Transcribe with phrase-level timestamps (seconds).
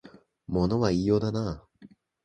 [0.47, 1.67] 物は言いようだなあ